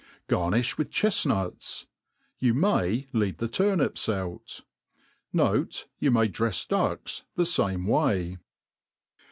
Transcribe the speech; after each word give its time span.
Garnifl) 0.27 0.79
with 0.79 0.89
chdhuts. 0.89 1.85
You 2.39 2.55
may 2.55 3.07
leave 3.13 3.37
the 3.37 3.47
turnips 3.47 4.09
out. 4.09 4.61
Note, 5.31 5.85
You 5.99 6.09
may 6.09 6.27
drefs 6.27 6.67
ducks 6.67 7.23
the 7.35 7.45
fame 7.45 7.85
way. 7.85 8.39